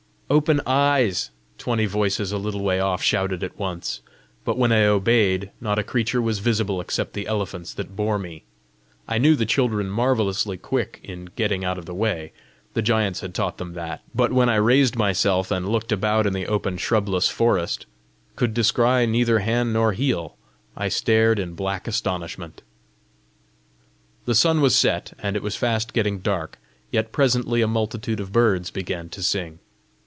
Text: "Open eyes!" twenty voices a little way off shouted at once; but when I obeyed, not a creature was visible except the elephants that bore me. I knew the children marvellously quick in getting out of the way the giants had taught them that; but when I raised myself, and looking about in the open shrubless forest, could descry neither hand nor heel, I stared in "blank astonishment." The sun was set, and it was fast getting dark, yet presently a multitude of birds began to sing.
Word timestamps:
"Open 0.33 0.61
eyes!" 0.65 1.29
twenty 1.57 1.85
voices 1.85 2.31
a 2.31 2.37
little 2.37 2.61
way 2.61 2.79
off 2.79 3.03
shouted 3.03 3.43
at 3.43 3.59
once; 3.59 3.99
but 4.45 4.57
when 4.57 4.71
I 4.71 4.85
obeyed, 4.85 5.51
not 5.59 5.77
a 5.77 5.83
creature 5.83 6.21
was 6.21 6.39
visible 6.39 6.79
except 6.79 7.11
the 7.11 7.27
elephants 7.27 7.73
that 7.73 7.97
bore 7.97 8.17
me. 8.17 8.45
I 9.09 9.17
knew 9.17 9.35
the 9.35 9.45
children 9.45 9.89
marvellously 9.89 10.55
quick 10.55 11.01
in 11.03 11.25
getting 11.35 11.65
out 11.65 11.77
of 11.77 11.85
the 11.85 11.93
way 11.93 12.31
the 12.75 12.81
giants 12.81 13.19
had 13.19 13.33
taught 13.33 13.57
them 13.57 13.73
that; 13.73 14.03
but 14.15 14.31
when 14.31 14.47
I 14.47 14.55
raised 14.55 14.95
myself, 14.95 15.51
and 15.51 15.67
looking 15.67 15.91
about 15.95 16.25
in 16.25 16.31
the 16.31 16.47
open 16.47 16.77
shrubless 16.77 17.27
forest, 17.27 17.85
could 18.37 18.53
descry 18.53 19.05
neither 19.05 19.39
hand 19.39 19.73
nor 19.73 19.91
heel, 19.91 20.37
I 20.77 20.87
stared 20.87 21.39
in 21.39 21.55
"blank 21.55 21.89
astonishment." 21.89 22.61
The 24.23 24.35
sun 24.35 24.61
was 24.61 24.77
set, 24.77 25.11
and 25.19 25.35
it 25.35 25.43
was 25.43 25.57
fast 25.57 25.91
getting 25.91 26.19
dark, 26.19 26.57
yet 26.89 27.11
presently 27.11 27.61
a 27.61 27.67
multitude 27.67 28.21
of 28.21 28.31
birds 28.31 28.71
began 28.71 29.09
to 29.09 29.21
sing. 29.21 29.59